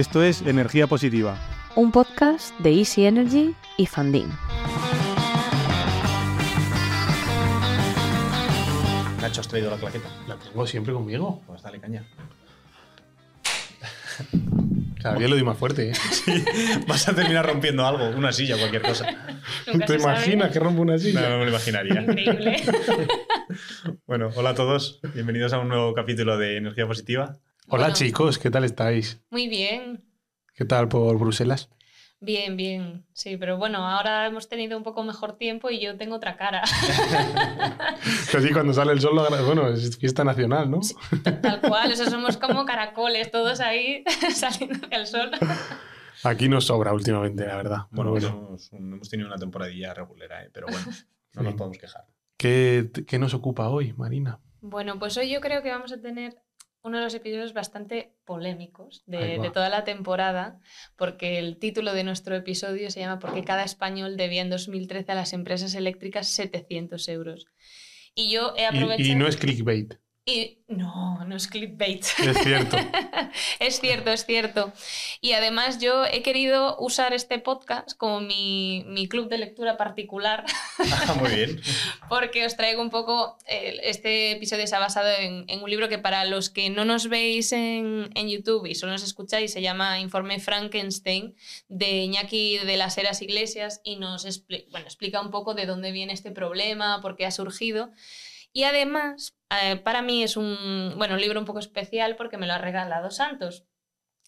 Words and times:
Esto 0.00 0.22
es 0.22 0.40
Energía 0.40 0.86
Positiva. 0.86 1.36
Un 1.76 1.92
podcast 1.92 2.58
de 2.60 2.70
Easy 2.72 3.04
Energy 3.04 3.54
y 3.76 3.84
Funding. 3.84 4.28
Nacho, 9.20 9.42
¿has 9.42 9.48
traído 9.48 9.70
la 9.70 9.76
claqueta? 9.76 10.08
La 10.26 10.36
tengo 10.36 10.66
siempre 10.66 10.94
conmigo. 10.94 11.42
Pues 11.46 11.60
dale 11.60 11.78
caña. 11.80 12.02
Cada 15.02 15.16
día 15.16 15.28
lo 15.28 15.36
di 15.36 15.42
más 15.42 15.58
fuerte, 15.58 15.90
¿eh? 15.90 15.94
Vas 16.88 17.06
a 17.06 17.14
terminar 17.14 17.44
rompiendo 17.44 17.86
algo, 17.86 18.08
una 18.16 18.32
silla, 18.32 18.56
cualquier 18.56 18.80
cosa. 18.80 19.04
¿Te 19.66 19.72
sabe. 19.86 20.00
imaginas 20.00 20.50
que 20.50 20.60
rompo 20.60 20.80
una 20.80 20.94
No, 20.94 20.98
silla? 20.98 21.28
no 21.28 21.38
me 21.40 21.44
lo 21.44 21.50
imaginaría. 21.50 22.00
Increíble. 22.00 22.56
Bueno, 24.06 24.30
hola 24.34 24.50
a 24.50 24.54
todos. 24.54 25.00
Bienvenidos 25.12 25.52
a 25.52 25.58
un 25.58 25.68
nuevo 25.68 25.92
capítulo 25.92 26.38
de 26.38 26.56
Energía 26.56 26.86
Positiva. 26.86 27.36
Hola 27.72 27.84
Bueno. 27.84 27.94
chicos, 27.94 28.38
¿qué 28.38 28.50
tal 28.50 28.64
estáis? 28.64 29.20
Muy 29.30 29.48
bien. 29.48 30.04
¿Qué 30.54 30.64
tal 30.64 30.88
por 30.88 31.16
Bruselas? 31.18 31.70
Bien, 32.20 32.56
bien. 32.56 33.06
Sí, 33.14 33.36
pero 33.38 33.56
bueno, 33.56 33.78
ahora 33.88 34.26
hemos 34.26 34.48
tenido 34.48 34.76
un 34.76 34.82
poco 34.82 35.02
mejor 35.04 35.38
tiempo 35.38 35.70
y 35.70 35.80
yo 35.80 35.96
tengo 35.96 36.16
otra 36.16 36.36
cara. 36.36 36.62
Casi 38.32 38.50
cuando 38.52 38.74
sale 38.74 38.92
el 38.92 39.00
sol, 39.00 39.14
bueno, 39.46 39.68
es 39.68 39.96
fiesta 39.96 40.22
nacional, 40.24 40.70
¿no? 40.70 40.80
Tal 41.40 41.60
cual. 41.62 41.92
O 41.92 41.96
sea, 41.96 42.10
somos 42.10 42.36
como 42.36 42.66
caracoles, 42.66 43.30
todos 43.30 43.60
ahí 43.60 44.04
saliendo 44.34 44.84
hacia 44.86 44.98
el 44.98 45.06
sol. 45.06 45.30
Aquí 46.24 46.48
nos 46.48 46.66
sobra 46.66 46.92
últimamente, 46.92 47.46
la 47.46 47.56
verdad. 47.56 47.78
Bueno, 47.90 48.12
Pero 48.12 48.30
bueno, 48.32 48.46
hemos, 48.48 48.72
hemos 48.74 49.08
tenido 49.08 49.28
una 49.28 49.38
temporadilla 49.38 49.94
regulera, 49.94 50.42
¿eh? 50.44 50.50
pero 50.52 50.66
bueno, 50.66 50.84
no 50.86 50.92
Sí. 50.92 51.44
nos 51.44 51.54
podemos 51.54 51.78
quejar. 51.78 52.04
¿qué, 52.36 52.90
qué 53.06 53.18
nos 53.18 53.32
ocupa 53.32 53.68
hoy, 53.68 53.92
Marina? 53.94 54.40
Bueno, 54.60 54.98
pues 54.98 55.16
hoy 55.16 55.30
yo 55.30 55.40
creo 55.40 55.62
que 55.62 55.70
vamos 55.70 55.92
a 55.92 56.00
tener 56.02 56.36
uno 56.82 56.98
de 56.98 57.04
los 57.04 57.14
episodios 57.14 57.52
bastante 57.52 58.14
polémicos 58.24 59.02
de, 59.06 59.50
toda 59.52 59.68
la 59.68 59.84
temporada, 59.84 60.60
porque 60.96 61.38
el 61.38 61.58
título 61.58 61.92
de 61.92 62.04
nuestro 62.04 62.34
episodio 62.36 62.90
se 62.90 63.00
llama 63.00 63.18
¿Por 63.18 63.34
qué 63.34 63.44
cada 63.44 63.64
español 63.64 64.16
debía 64.16 64.42
en 64.42 64.50
2013 64.50 65.12
a 65.12 65.14
las 65.14 65.32
empresas 65.32 65.74
eléctricas 65.74 66.28
700 66.28 67.08
euros? 67.08 67.46
Y 68.14 68.30
yo 68.30 68.54
he 68.56 68.66
aprovechado... 68.66 69.02
Y, 69.02 69.12
y 69.12 69.14
no 69.14 69.26
es 69.26 69.36
clickbait, 69.36 69.94
Y- 70.30 70.56
no, 70.68 71.24
no 71.24 71.34
es 71.34 71.48
clickbait. 71.48 72.04
es 72.04 72.38
cierto. 72.44 72.76
es 73.58 73.80
cierto, 73.80 74.10
es 74.12 74.24
cierto. 74.24 74.72
Y 75.20 75.32
además 75.32 75.80
yo 75.80 76.04
he 76.06 76.22
querido 76.22 76.76
usar 76.78 77.12
este 77.12 77.40
podcast 77.40 77.96
como 77.96 78.20
mi, 78.20 78.84
mi 78.86 79.08
club 79.08 79.28
de 79.28 79.38
lectura 79.38 79.76
particular 79.76 80.44
Ah, 80.78 81.14
muy 81.18 81.30
bien. 81.34 81.60
porque 82.08 82.46
os 82.46 82.56
traigo 82.56 82.80
un 82.82 82.90
poco, 82.90 83.36
eh, 83.48 83.80
este 83.82 84.30
episodio 84.30 84.68
se 84.68 84.76
ha 84.76 84.78
basado 84.78 85.08
en, 85.18 85.44
en 85.48 85.60
un 85.60 85.68
libro 85.68 85.88
que 85.88 85.98
para 85.98 86.24
los 86.24 86.50
que 86.50 86.70
no 86.70 86.84
nos 86.84 87.08
veis 87.08 87.50
en, 87.50 88.08
en 88.14 88.28
YouTube 88.28 88.66
y 88.66 88.76
solo 88.76 88.92
nos 88.92 89.02
escucháis, 89.02 89.52
se 89.52 89.62
llama 89.62 89.98
Informe 89.98 90.38
Frankenstein 90.38 91.34
de 91.68 92.04
Iñaki 92.04 92.58
de 92.58 92.76
las 92.76 92.96
Heras 92.96 93.22
Iglesias 93.22 93.80
y 93.82 93.96
nos 93.96 94.24
expli- 94.24 94.66
bueno, 94.70 94.86
explica 94.86 95.20
un 95.20 95.32
poco 95.32 95.54
de 95.54 95.66
dónde 95.66 95.90
viene 95.90 96.12
este 96.12 96.30
problema, 96.30 97.00
por 97.00 97.16
qué 97.16 97.26
ha 97.26 97.32
surgido. 97.32 97.90
Y 98.52 98.64
además, 98.64 99.36
eh, 99.62 99.76
para 99.76 100.02
mí 100.02 100.22
es 100.22 100.36
un, 100.36 100.94
bueno, 100.96 101.14
un 101.14 101.20
libro 101.20 101.38
un 101.38 101.46
poco 101.46 101.60
especial 101.60 102.16
porque 102.16 102.36
me 102.36 102.46
lo 102.46 102.54
ha 102.54 102.58
regalado 102.58 103.10
Santos. 103.10 103.64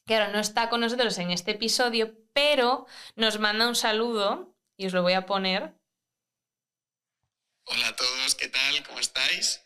Que 0.06 0.14
ahora 0.14 0.28
no 0.28 0.38
está 0.38 0.68
con 0.68 0.80
nosotros 0.80 1.16
en 1.18 1.30
este 1.30 1.52
episodio, 1.52 2.16
pero 2.32 2.86
nos 3.16 3.38
manda 3.38 3.68
un 3.68 3.76
saludo 3.76 4.56
y 4.76 4.86
os 4.86 4.92
lo 4.92 5.02
voy 5.02 5.12
a 5.12 5.26
poner. 5.26 5.74
Hola 7.64 7.88
a 7.88 7.96
todos, 7.96 8.34
¿qué 8.34 8.48
tal? 8.48 8.82
¿Cómo 8.84 8.98
estáis? 8.98 9.62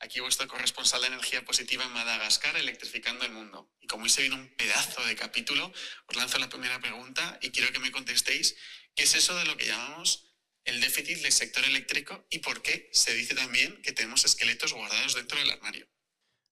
Aquí 0.00 0.20
vuestro 0.20 0.46
corresponsal 0.46 1.00
de 1.00 1.08
energía 1.08 1.44
positiva 1.44 1.84
en 1.84 1.92
Madagascar, 1.92 2.56
electrificando 2.56 3.24
el 3.24 3.32
mundo. 3.32 3.72
Y 3.80 3.86
como 3.86 4.04
hoy 4.04 4.10
se 4.10 4.30
un 4.30 4.54
pedazo 4.56 5.04
de 5.04 5.16
capítulo, 5.16 5.72
os 6.06 6.16
lanzo 6.16 6.38
la 6.38 6.48
primera 6.48 6.78
pregunta 6.78 7.38
y 7.42 7.50
quiero 7.50 7.72
que 7.72 7.80
me 7.80 7.90
contestéis 7.90 8.56
qué 8.94 9.04
es 9.04 9.14
eso 9.14 9.36
de 9.36 9.46
lo 9.46 9.56
que 9.56 9.66
llamamos 9.66 10.27
el 10.68 10.80
déficit 10.80 11.22
del 11.22 11.32
sector 11.32 11.64
eléctrico 11.64 12.26
y 12.30 12.38
por 12.38 12.62
qué 12.62 12.88
se 12.92 13.14
dice 13.14 13.34
también 13.34 13.80
que 13.82 13.92
tenemos 13.92 14.24
esqueletos 14.24 14.72
guardados 14.74 15.14
dentro 15.14 15.38
del 15.38 15.50
armario. 15.50 15.86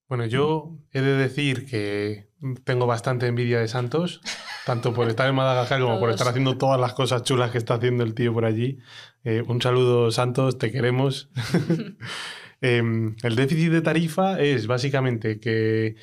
Bueno, 0.08 0.24
yo 0.26 0.78
he 0.92 1.00
de 1.00 1.16
decir 1.16 1.66
que 1.66 2.28
tengo 2.64 2.86
bastante 2.86 3.26
envidia 3.26 3.58
de 3.58 3.66
Santos, 3.66 4.20
tanto 4.64 4.94
por 4.94 5.08
estar 5.08 5.28
en 5.28 5.34
Madagascar 5.34 5.80
como 5.80 5.98
por 5.98 6.10
estar 6.10 6.28
haciendo 6.28 6.58
todas 6.58 6.80
las 6.80 6.92
cosas 6.92 7.24
chulas 7.24 7.50
que 7.50 7.58
está 7.58 7.74
haciendo 7.74 8.04
el 8.04 8.14
tío 8.14 8.32
por 8.32 8.44
allí. 8.44 8.78
Eh, 9.24 9.42
un 9.46 9.60
saludo, 9.60 10.12
Santos, 10.12 10.58
te 10.58 10.70
queremos. 10.70 11.28
Em, 12.62 13.16
el 13.22 13.36
déficit 13.36 13.70
de 13.70 13.82
tarifa 13.82 14.40
es 14.40 14.66
básicamente 14.66 15.38
que 15.38 15.96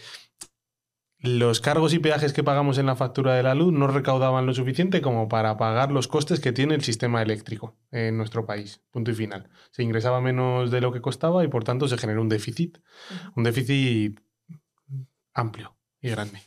los 1.23 1.61
cargos 1.61 1.93
y 1.93 1.99
peajes 1.99 2.33
que 2.33 2.43
pagamos 2.43 2.77
en 2.77 2.85
la 2.85 2.97
factura 2.97 3.33
de 3.33 3.43
la 3.43 3.55
luz 3.55 3.71
no 3.71 3.87
recaudaban 3.87 4.45
lo 4.45 4.53
suficiente 4.53 5.01
como 5.01 5.29
para 5.29 5.55
pagar 5.55 5.89
los 5.89 6.09
costes 6.09 6.41
que 6.41 6.51
tiene 6.51 6.75
el 6.75 6.83
sistema 6.83 7.21
eléctrico 7.21 7.77
en 7.91 8.17
nuestro 8.17 8.45
país. 8.45 8.83
Punto 8.91 9.11
y 9.11 9.15
final. 9.15 9.49
Se 9.71 9.83
ingresaba 9.83 10.19
menos 10.19 10.69
de 10.69 10.81
lo 10.81 10.91
que 10.91 10.99
costaba 10.99 11.41
y 11.45 11.47
por 11.47 11.63
tanto 11.63 11.87
se 11.87 11.97
generó 11.97 12.21
un 12.21 12.27
déficit. 12.27 12.77
Un 13.37 13.45
déficit 13.45 14.19
amplio 15.33 15.77
y 16.01 16.09
grande. 16.09 16.41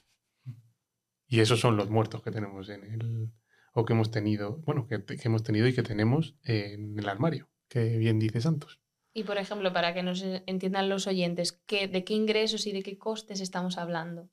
Y 1.26 1.40
esos 1.40 1.58
son 1.58 1.78
los 1.78 1.88
muertos 1.88 2.20
que 2.22 2.30
tenemos 2.30 2.68
en 2.68 2.84
el. 2.84 3.32
o 3.72 3.86
que 3.86 3.94
hemos 3.94 4.10
tenido. 4.10 4.58
Bueno, 4.58 4.86
que, 4.86 5.02
que 5.02 5.22
hemos 5.24 5.42
tenido 5.42 5.66
y 5.66 5.74
que 5.74 5.82
tenemos 5.82 6.36
en 6.42 6.98
el 6.98 7.08
armario. 7.08 7.48
Que 7.70 7.96
bien 7.96 8.18
dice 8.18 8.42
Santos. 8.42 8.78
Y 9.14 9.24
por 9.24 9.38
ejemplo, 9.38 9.72
para 9.72 9.94
que 9.94 10.02
nos 10.02 10.22
entiendan 10.22 10.90
los 10.90 11.06
oyentes, 11.06 11.52
¿qué, 11.52 11.88
¿de 11.88 12.04
qué 12.04 12.12
ingresos 12.12 12.66
y 12.66 12.72
de 12.72 12.82
qué 12.82 12.98
costes 12.98 13.40
estamos 13.40 13.78
hablando? 13.78 14.28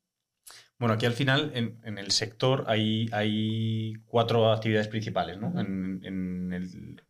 Bueno, 0.80 0.96
aquí 0.96 1.06
al 1.06 1.14
final, 1.14 1.52
en, 1.54 1.80
en 1.84 1.98
el 1.98 2.12
sector, 2.12 2.66
hay, 2.68 3.08
hay 3.12 3.94
cuatro 4.06 4.52
actividades 4.52 4.88
principales, 4.88 5.38
¿no? 5.38 5.60
En, 5.60 6.02
en 6.04 6.52
el, 6.52 7.02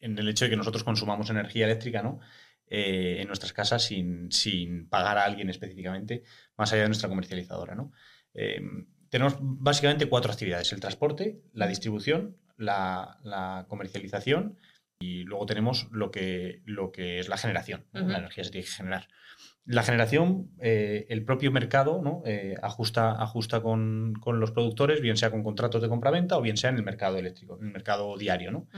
en 0.00 0.18
el 0.18 0.28
hecho 0.28 0.44
de 0.44 0.50
que 0.50 0.56
nosotros 0.56 0.84
consumamos 0.84 1.30
energía 1.30 1.64
eléctrica, 1.64 2.02
¿no? 2.02 2.20
Eh, 2.68 3.18
en 3.20 3.28
nuestras 3.28 3.52
casas 3.52 3.84
sin, 3.84 4.30
sin 4.32 4.88
pagar 4.88 5.18
a 5.18 5.24
alguien 5.24 5.48
específicamente, 5.50 6.24
más 6.56 6.72
allá 6.72 6.82
de 6.82 6.88
nuestra 6.88 7.08
comercializadora, 7.08 7.74
¿no? 7.74 7.92
Eh, 8.34 8.60
tenemos 9.08 9.36
básicamente 9.40 10.08
cuatro 10.08 10.32
actividades: 10.32 10.72
el 10.72 10.80
transporte, 10.80 11.40
la 11.52 11.66
distribución, 11.68 12.36
la, 12.56 13.18
la 13.22 13.66
comercialización 13.68 14.58
y 14.98 15.24
luego 15.24 15.46
tenemos 15.46 15.88
lo 15.92 16.10
que, 16.10 16.62
lo 16.64 16.90
que 16.90 17.18
es 17.20 17.28
la 17.28 17.36
generación. 17.36 17.86
La 17.92 18.18
energía 18.18 18.44
se 18.44 18.50
tiene 18.50 18.66
que 18.66 18.72
generar. 18.72 19.08
La 19.66 19.82
generación, 19.82 20.50
eh, 20.60 21.06
el 21.08 21.24
propio 21.24 21.50
mercado 21.50 22.00
¿no? 22.02 22.22
Eh, 22.24 22.54
ajusta, 22.62 23.20
ajusta 23.20 23.60
con, 23.62 24.14
con 24.20 24.38
los 24.40 24.52
productores, 24.52 25.00
bien 25.00 25.16
sea 25.16 25.30
con 25.30 25.42
contratos 25.42 25.82
de 25.82 25.88
compraventa 25.88 26.38
o 26.38 26.42
bien 26.42 26.56
sea 26.56 26.70
en 26.70 26.76
el 26.76 26.84
mercado 26.84 27.18
eléctrico, 27.18 27.58
en 27.60 27.66
el 27.66 27.72
mercado 27.72 28.16
diario. 28.16 28.52
¿no? 28.52 28.68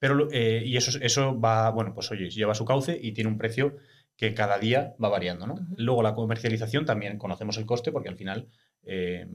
Pero, 0.00 0.28
eh, 0.32 0.62
y 0.66 0.76
eso, 0.76 0.98
eso 1.00 1.38
va, 1.40 1.70
bueno, 1.70 1.94
pues 1.94 2.10
oye, 2.10 2.30
lleva 2.30 2.54
su 2.54 2.64
cauce 2.64 2.98
y 3.00 3.12
tiene 3.12 3.30
un 3.30 3.38
precio 3.38 3.76
que 4.16 4.34
cada 4.34 4.58
día 4.58 4.94
va 5.02 5.08
variando, 5.08 5.46
¿no? 5.46 5.54
Luego 5.76 6.02
la 6.02 6.14
comercialización 6.16 6.84
también 6.84 7.18
conocemos 7.18 7.56
el 7.56 7.66
coste 7.66 7.92
porque 7.92 8.08
al 8.08 8.16
final 8.16 8.48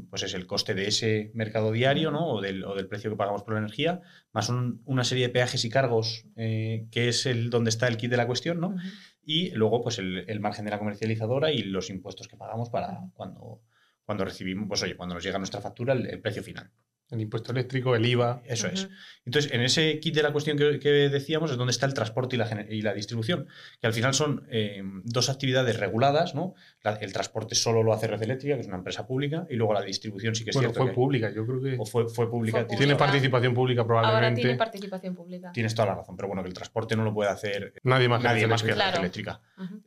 pues 0.10 0.24
es 0.24 0.34
el 0.34 0.46
coste 0.48 0.74
de 0.74 0.88
ese 0.88 1.32
mercado 1.36 1.72
diario, 1.72 2.12
¿no? 2.12 2.28
O 2.28 2.42
del, 2.42 2.66
o 2.66 2.76
del 2.76 2.88
precio 2.88 3.10
que 3.10 3.16
pagamos 3.16 3.44
por 3.44 3.54
la 3.54 3.60
energía, 3.60 4.02
más 4.34 4.50
un- 4.50 4.82
una 4.86 5.04
serie 5.04 5.28
de 5.28 5.34
peajes 5.34 5.64
y 5.64 5.70
cargos 5.70 6.26
que 6.36 7.08
es 7.08 7.26
el 7.26 7.50
donde 7.50 7.70
está 7.70 7.88
el 7.88 7.96
kit 7.98 8.10
de 8.12 8.18
la 8.18 8.28
cuestión, 8.28 8.60
¿no? 8.60 8.76
Y 9.25 9.51
luego 9.51 9.81
pues 9.81 10.00
el, 10.00 10.25
el 10.29 10.39
margen 10.39 10.66
de 10.66 10.72
la 10.72 10.79
comercializadora 10.79 11.51
y 11.51 11.63
los 11.63 11.89
impuestos 11.89 12.28
que 12.28 12.38
pagamos 12.38 12.69
para 12.69 13.00
cuando, 13.13 13.61
cuando 14.06 14.25
recibimos, 14.25 14.67
pues 14.67 14.84
oye, 14.84 14.95
cuando 14.97 15.16
nos 15.16 15.23
llega 15.23 15.38
nuestra 15.39 15.61
factura, 15.61 15.94
el- 15.94 16.07
el 16.07 16.22
precio 16.22 16.44
final. 16.44 16.72
El 17.13 17.22
impuesto 17.22 17.51
eléctrico, 17.51 17.96
el 17.96 18.06
IVA. 18.06 18.41
Eso 18.46 18.68
es. 18.68 18.90
Entonces, 19.25 19.51
en 19.53 19.62
ese 19.62 20.00
kit 20.00 20.16
de 20.16 20.24
la 20.24 20.31
cuestión 20.34 20.57
que, 20.57 20.79
que 20.79 20.90
decíamos 20.90 21.51
es 21.51 21.57
donde 21.57 21.72
está 21.72 21.85
el 21.85 21.94
transporte 21.94 22.35
y 22.35 22.40
la, 22.40 22.46
gener- 22.50 22.68
y 22.69 22.81
la 22.81 22.94
distribución, 22.94 23.47
que 23.79 23.88
al 23.88 23.94
final 23.94 24.13
son 24.13 24.46
eh, 24.50 24.81
dos 25.06 25.29
actividades 25.29 25.79
reguladas, 25.79 26.35
¿no? 26.35 26.56
La- 26.81 26.96
el 26.96 27.13
transporte 27.13 27.56
solo 27.56 27.84
lo 27.84 27.94
hace 27.94 28.07
Red 28.07 28.22
Eléctrica, 28.23 28.56
que 28.56 28.62
es 28.62 28.68
una 28.68 28.78
empresa 28.78 29.07
pública, 29.07 29.47
y 29.50 29.56
luego 29.56 29.73
la 29.73 29.81
distribución 29.81 30.35
sí 30.35 30.44
que 30.44 30.50
es 30.50 30.56
Bueno, 30.56 30.69
cierto 30.69 30.81
fue 30.81 30.90
que- 30.90 30.96
pública, 30.96 31.31
yo 31.34 31.46
creo 31.46 31.61
que. 31.61 31.78
o 31.79 31.85
fue, 31.85 32.09
fue 32.09 32.29
pública. 32.29 32.58
Fue 32.59 32.66
Tiene 32.67 32.93
pública. 32.96 32.97
participación 32.97 33.53
pública 33.53 33.82
Ahora 33.82 33.88
probablemente. 34.02 34.41
tiene 34.41 34.58
participación 34.58 35.16
pública. 35.16 35.52
Tienes 35.53 35.73
toda 35.76 35.88
la 35.90 35.96
razón, 35.96 36.17
pero 36.17 36.28
bueno, 36.28 36.41
que 36.43 36.49
el 36.49 36.53
transporte 36.53 36.96
no 36.97 37.03
lo 37.05 37.14
puede 37.14 37.29
hacer 37.29 37.73
Nadie 37.84 38.09
más 38.09 38.20
que 38.22 38.28
nadie 38.28 38.41
Red 38.43 38.49
más 38.49 38.64
que 38.64 38.72
Eléctrica. 38.72 38.85
Red 38.85 38.91
Claro. 38.91 38.99
Eléctrica. 38.99 39.41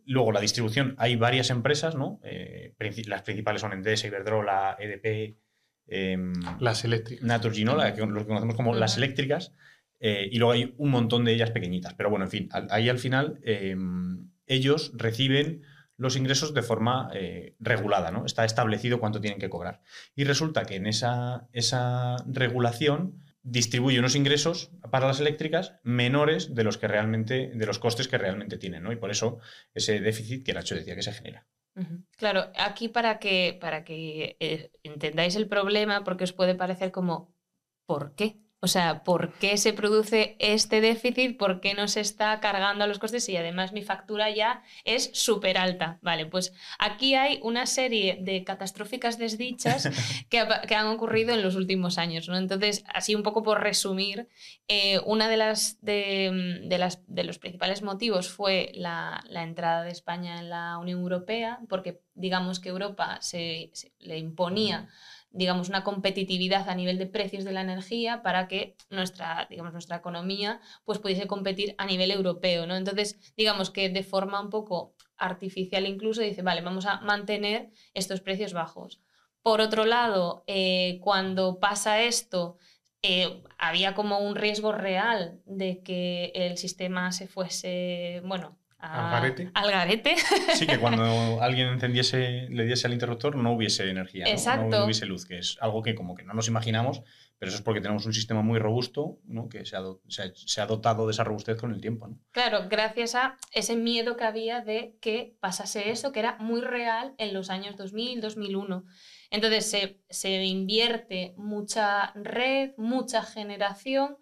Luego, 0.06 0.32
la 0.32 0.40
distribución, 0.40 0.94
hay 0.98 1.16
varias 1.16 1.50
empresas, 1.50 1.94
¿no? 1.94 2.20
Eh, 2.24 2.74
las 3.06 3.22
principales 3.22 3.60
son 3.60 3.72
Endesa, 3.72 4.06
Iberdrola, 4.06 4.76
EDP, 4.78 5.36
em, 5.86 6.32
Las 6.60 6.84
eléctricas. 6.84 7.24
Naturgy, 7.24 7.64
¿no? 7.64 7.76
La 7.76 7.94
que, 7.94 8.04
lo 8.06 8.20
que 8.20 8.26
conocemos 8.26 8.56
como 8.56 8.74
las 8.74 8.96
eléctricas, 8.96 9.52
eh, 10.00 10.28
y 10.30 10.38
luego 10.38 10.52
hay 10.52 10.74
un 10.78 10.90
montón 10.90 11.24
de 11.24 11.32
ellas 11.32 11.50
pequeñitas. 11.50 11.94
Pero 11.94 12.10
bueno, 12.10 12.24
en 12.26 12.30
fin, 12.30 12.48
al- 12.52 12.68
ahí 12.70 12.88
al 12.88 12.98
final 12.98 13.38
eh, 13.44 13.76
ellos 14.46 14.92
reciben 14.94 15.62
los 15.96 16.16
ingresos 16.16 16.52
de 16.52 16.62
forma 16.62 17.08
eh, 17.14 17.54
regulada, 17.58 18.10
¿no? 18.10 18.26
Está 18.26 18.44
establecido 18.44 19.00
cuánto 19.00 19.20
tienen 19.20 19.38
que 19.40 19.48
cobrar. 19.48 19.80
Y 20.14 20.24
resulta 20.24 20.64
que 20.64 20.76
en 20.76 20.86
esa, 20.86 21.48
esa 21.52 22.16
regulación 22.26 23.22
distribuye 23.42 23.98
unos 23.98 24.14
ingresos 24.16 24.70
para 24.90 25.06
las 25.06 25.20
eléctricas 25.20 25.74
menores 25.84 26.54
de 26.54 26.64
los 26.64 26.76
que 26.78 26.88
realmente, 26.88 27.50
de 27.54 27.66
los 27.66 27.78
costes 27.78 28.08
que 28.08 28.18
realmente 28.18 28.58
tienen, 28.58 28.82
¿no? 28.82 28.92
Y 28.92 28.96
por 28.96 29.10
eso 29.10 29.38
ese 29.72 30.00
déficit 30.00 30.44
que 30.44 30.52
Nacho 30.52 30.74
decía 30.74 30.94
que 30.96 31.02
se 31.02 31.12
genera. 31.12 31.46
Claro, 32.20 32.40
aquí 32.68 32.88
para 32.88 33.18
que, 33.18 33.58
para 33.62 33.84
que 33.84 34.36
eh, 34.40 34.70
entendáis 34.82 35.36
el 35.36 35.48
problema, 35.48 36.02
porque 36.04 36.24
os 36.24 36.32
puede 36.32 36.54
parecer 36.54 36.90
como, 36.92 37.34
¿por 37.86 38.14
qué? 38.14 38.40
O 38.60 38.68
sea, 38.68 39.04
¿por 39.04 39.34
qué 39.34 39.58
se 39.58 39.74
produce 39.74 40.34
este 40.40 40.80
déficit? 40.80 41.36
¿Por 41.36 41.60
qué 41.60 41.74
no 41.74 41.88
se 41.88 42.00
está 42.00 42.40
cargando 42.40 42.82
a 42.84 42.86
los 42.86 42.98
costes? 42.98 43.28
Y 43.28 43.36
además 43.36 43.72
mi 43.72 43.82
factura 43.82 44.30
ya 44.30 44.62
es 44.84 45.10
súper 45.12 45.58
alta. 45.58 45.98
Vale, 46.00 46.24
pues 46.26 46.52
aquí 46.78 47.14
hay 47.14 47.38
una 47.42 47.66
serie 47.66 48.18
de 48.20 48.44
catastróficas 48.44 49.18
desdichas 49.18 49.88
que, 50.30 50.40
ha- 50.40 50.62
que 50.62 50.74
han 50.74 50.86
ocurrido 50.86 51.34
en 51.34 51.42
los 51.42 51.54
últimos 51.54 51.98
años. 51.98 52.28
¿no? 52.28 52.38
Entonces, 52.38 52.82
así 52.92 53.14
un 53.14 53.22
poco 53.22 53.42
por 53.42 53.60
resumir, 53.62 54.26
eh, 54.68 55.00
una 55.04 55.28
de 55.28 55.36
las 55.36 55.78
de, 55.82 56.60
de 56.64 56.78
las 56.78 57.02
de 57.06 57.24
los 57.24 57.38
principales 57.38 57.82
motivos 57.82 58.30
fue 58.30 58.72
la, 58.74 59.22
la 59.28 59.42
entrada 59.42 59.82
de 59.84 59.90
España 59.90 60.40
en 60.40 60.48
la 60.48 60.78
Unión 60.78 61.00
Europea, 61.00 61.60
porque 61.68 62.00
digamos 62.14 62.58
que 62.58 62.70
Europa 62.70 63.18
se, 63.20 63.70
se- 63.74 63.92
le 64.00 64.18
imponía 64.18 64.88
digamos 65.36 65.68
una 65.68 65.84
competitividad 65.84 66.68
a 66.68 66.74
nivel 66.74 66.98
de 66.98 67.06
precios 67.06 67.44
de 67.44 67.52
la 67.52 67.60
energía 67.60 68.22
para 68.22 68.48
que 68.48 68.76
nuestra 68.90 69.46
digamos 69.50 69.72
nuestra 69.72 69.96
economía 69.96 70.60
pues 70.84 70.98
pudiese 70.98 71.26
competir 71.26 71.74
a 71.78 71.86
nivel 71.86 72.10
europeo, 72.10 72.66
¿no? 72.66 72.76
Entonces, 72.76 73.18
digamos 73.36 73.70
que 73.70 73.88
de 73.90 74.02
forma 74.02 74.40
un 74.40 74.50
poco 74.50 74.94
artificial 75.16 75.86
incluso 75.86 76.22
dice, 76.22 76.42
vale, 76.42 76.62
vamos 76.62 76.86
a 76.86 77.00
mantener 77.00 77.70
estos 77.94 78.20
precios 78.20 78.52
bajos. 78.52 79.00
Por 79.42 79.60
otro 79.60 79.84
lado, 79.84 80.42
eh, 80.46 80.98
cuando 81.02 81.60
pasa 81.60 82.02
esto, 82.02 82.58
eh, 83.02 83.42
había 83.58 83.94
como 83.94 84.18
un 84.18 84.34
riesgo 84.34 84.72
real 84.72 85.40
de 85.44 85.82
que 85.82 86.32
el 86.34 86.56
sistema 86.58 87.12
se 87.12 87.28
fuese, 87.28 88.22
bueno, 88.24 88.58
a- 88.86 89.06
Al 89.06 89.22
garete. 89.22 89.50
al 89.54 89.70
garete. 89.70 90.14
Sí, 90.54 90.66
que 90.66 90.78
cuando 90.78 91.02
alguien 91.42 91.68
encendiese, 91.68 92.46
le 92.50 92.64
diese 92.64 92.86
al 92.86 92.92
interruptor, 92.92 93.36
no 93.36 93.52
hubiese 93.52 93.88
energía, 93.90 94.24
Exacto. 94.26 94.66
No, 94.68 94.84
hubiese 94.84 95.06
luz, 95.06 95.26
que 95.26 95.38
es 95.38 95.56
algo 95.60 95.82
que 95.82 95.94
como 95.94 96.14
que 96.14 96.22
no 96.24 96.34
nos 96.34 96.48
imaginamos, 96.48 97.02
pero 97.38 97.50
eso 97.50 97.58
es 97.58 97.62
porque 97.62 97.82
tenemos 97.82 98.06
un 98.06 98.14
sistema 98.14 98.40
muy 98.40 98.58
robusto, 98.58 99.18
¿no? 99.26 99.48
Que 99.50 99.66
se 99.66 99.76
ha, 99.76 99.82
se 100.08 100.22
ha- 100.22 100.32
se 100.34 100.60
ha 100.62 100.66
dotado 100.66 101.06
de 101.06 101.12
esa 101.12 101.22
robustez 101.24 101.58
con 101.60 101.72
el 101.74 101.80
tiempo, 101.82 102.08
¿no? 102.08 102.18
Claro, 102.32 102.66
gracias 102.70 103.14
a 103.14 103.36
ese 103.52 103.76
miedo 103.76 104.16
que 104.16 104.24
había 104.24 104.62
de 104.62 104.96
que 105.02 105.36
pasase 105.40 105.90
eso, 105.90 106.12
que 106.12 106.20
era 106.20 106.36
muy 106.38 106.62
real 106.62 107.14
en 107.18 107.34
los 107.34 107.50
años 107.50 107.76
2000, 107.76 108.20
2001. 108.22 108.84
Entonces 109.30 109.68
se, 109.68 110.00
se 110.08 110.44
invierte 110.44 111.34
mucha 111.36 112.12
red, 112.14 112.70
mucha 112.78 113.22
generación, 113.22 114.16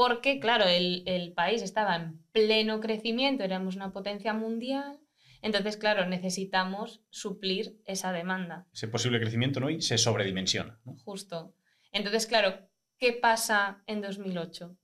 porque, 0.00 0.40
claro, 0.40 0.64
el, 0.64 1.02
el 1.04 1.34
país 1.34 1.60
estaba 1.60 1.94
en 1.94 2.22
pleno 2.32 2.80
crecimiento, 2.80 3.44
éramos 3.44 3.76
una 3.76 3.92
potencia 3.92 4.32
mundial. 4.32 4.98
Entonces, 5.42 5.76
claro, 5.76 6.06
necesitamos 6.06 7.04
suplir 7.10 7.78
esa 7.84 8.10
demanda. 8.10 8.66
Ese 8.72 8.88
posible 8.88 9.20
crecimiento, 9.20 9.60
¿no? 9.60 9.68
Y 9.68 9.82
se 9.82 9.98
sobredimensiona, 9.98 10.80
¿no? 10.86 10.96
Justo. 11.04 11.54
Entonces, 11.92 12.26
claro, 12.26 12.66
¿qué 12.96 13.12
pasa 13.12 13.84
en 13.86 14.00
2008? 14.00 14.74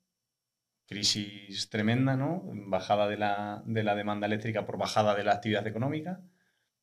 Crisis 0.84 1.70
tremenda, 1.70 2.14
¿no? 2.14 2.42
Bajada 2.66 3.08
de 3.08 3.16
la, 3.16 3.62
de 3.64 3.84
la 3.84 3.94
demanda 3.94 4.26
eléctrica 4.26 4.66
por 4.66 4.76
bajada 4.76 5.14
de 5.14 5.24
la 5.24 5.32
actividad 5.32 5.66
económica 5.66 6.20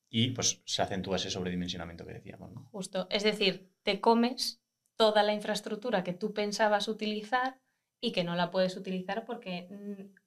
y 0.09 0.31
pues 0.31 0.63
se 0.65 0.81
acentúa 0.81 1.17
ese 1.17 1.29
sobredimensionamiento 1.29 2.03
que 2.03 2.13
decíamos, 2.13 2.51
¿no? 2.51 2.67
Justo. 2.71 3.05
Es 3.11 3.21
decir, 3.21 3.69
te 3.83 4.01
comes 4.01 4.59
toda 4.95 5.21
la 5.21 5.35
infraestructura 5.35 6.03
que 6.03 6.13
tú 6.13 6.33
pensabas 6.33 6.87
utilizar 6.87 7.61
y 8.03 8.11
que 8.11 8.25
no 8.25 8.35
la 8.35 8.51
puedes 8.51 8.75
utilizar 8.75 9.23
porque 9.23 9.69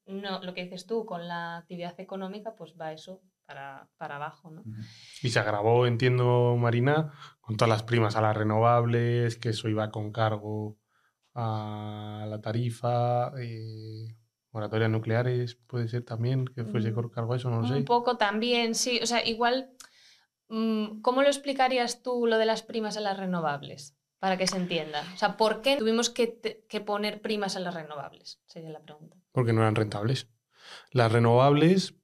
no, 0.06 0.42
lo 0.42 0.54
que 0.54 0.64
dices 0.64 0.86
tú, 0.86 1.04
con 1.04 1.28
la 1.28 1.58
actividad 1.58 2.00
económica, 2.00 2.54
pues 2.54 2.74
va 2.80 2.90
eso 2.90 3.20
para, 3.44 3.86
para 3.98 4.16
abajo, 4.16 4.50
¿no? 4.50 4.64
Y 5.22 5.28
se 5.28 5.38
agravó, 5.40 5.86
entiendo, 5.86 6.56
Marina, 6.56 7.12
con 7.38 7.58
todas 7.58 7.68
las 7.68 7.82
primas 7.82 8.16
a 8.16 8.22
las 8.22 8.34
renovables, 8.34 9.36
que 9.36 9.50
eso 9.50 9.68
iba 9.68 9.90
con 9.90 10.10
cargo 10.10 10.78
a 11.34 12.24
la 12.26 12.40
tarifa, 12.40 13.34
eh, 13.38 14.16
moratorias 14.52 14.88
nucleares, 14.88 15.56
puede 15.66 15.86
ser 15.86 16.02
también 16.02 16.46
que 16.46 16.64
fuese 16.64 16.92
Mm, 16.92 16.94
con 16.94 17.10
cargo 17.10 17.34
a 17.34 17.36
eso, 17.36 17.50
no 17.50 17.60
lo 17.60 17.68
sé. 17.68 17.74
Un 17.74 17.84
poco 17.84 18.16
también, 18.16 18.74
sí. 18.74 19.00
O 19.02 19.06
sea, 19.06 19.22
igual, 19.22 19.68
mm, 20.48 21.02
¿cómo 21.02 21.20
lo 21.20 21.28
explicarías 21.28 22.02
tú 22.02 22.26
lo 22.26 22.38
de 22.38 22.46
las 22.46 22.62
primas 22.62 22.96
a 22.96 23.00
las 23.00 23.18
renovables? 23.18 23.95
Para 24.18 24.36
que 24.36 24.46
se 24.46 24.56
entienda. 24.56 25.04
O 25.14 25.18
sea, 25.18 25.36
¿por 25.36 25.60
qué 25.62 25.76
tuvimos 25.76 26.10
que, 26.10 26.64
que 26.68 26.80
poner 26.80 27.20
primas 27.20 27.56
a 27.56 27.60
las 27.60 27.74
renovables? 27.74 28.40
Sería 28.46 28.70
la 28.70 28.80
pregunta. 28.80 29.16
porque 29.32 29.52
no 29.52 29.60
eran 29.60 29.74
rentables. 29.74 30.28
Las 30.90 31.12
renovables 31.12 31.94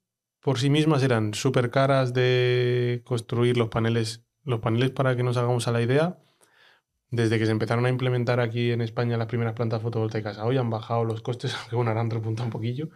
por 0.40 0.58
sí 0.58 0.70
mismas 0.70 1.02
eran 1.02 1.34
súper 1.34 1.70
caras 1.70 2.12
de 2.12 3.02
construir 3.04 3.56
los 3.56 3.68
paneles. 3.68 4.24
Los 4.44 4.60
paneles, 4.60 4.90
para 4.90 5.16
que 5.16 5.22
nos 5.22 5.36
hagamos 5.36 5.68
a 5.68 5.72
la 5.72 5.82
idea, 5.82 6.18
desde 7.10 7.38
que 7.38 7.46
se 7.46 7.52
empezaron 7.52 7.86
a 7.86 7.90
implementar 7.90 8.40
aquí 8.40 8.72
en 8.72 8.80
España 8.80 9.16
las 9.16 9.28
primeras 9.28 9.52
plantas 9.52 9.82
fotovoltaicas 9.82 10.38
hoy 10.38 10.56
han 10.56 10.70
bajado 10.70 11.04
los 11.04 11.22
costes, 11.22 11.54
aunque 11.60 11.76
bueno, 11.76 11.90
ahora 11.90 12.00
han 12.00 12.10
repuntado 12.10 12.46
un 12.46 12.50
poquillo, 12.52 12.88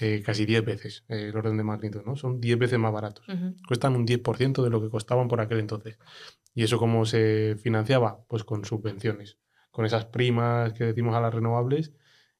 eh, 0.00 0.22
casi 0.24 0.46
10 0.46 0.64
veces 0.64 1.04
eh, 1.08 1.28
el 1.28 1.36
orden 1.36 1.56
de 1.56 1.62
magnitud, 1.62 2.02
¿no? 2.04 2.16
Son 2.16 2.40
10 2.40 2.58
veces 2.58 2.78
más 2.78 2.92
baratos. 2.92 3.26
Cuestan 3.66 3.96
un 3.96 4.06
10% 4.06 4.62
de 4.62 4.70
lo 4.70 4.80
que 4.80 4.88
costaban 4.88 5.28
por 5.28 5.40
aquel 5.40 5.60
entonces. 5.60 5.98
¿Y 6.54 6.62
eso 6.62 6.78
cómo 6.78 7.04
se 7.04 7.56
financiaba? 7.62 8.24
Pues 8.28 8.44
con 8.44 8.64
subvenciones, 8.64 9.38
con 9.70 9.84
esas 9.84 10.06
primas 10.06 10.72
que 10.72 10.84
decimos 10.84 11.14
a 11.14 11.20
las 11.20 11.34
renovables. 11.34 11.92